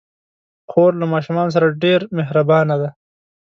[0.71, 2.89] خور له ماشومانو سره ډېر مهربانه ده.